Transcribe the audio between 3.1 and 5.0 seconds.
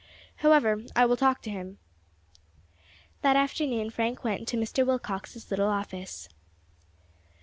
That afternoon Frank went into Mr.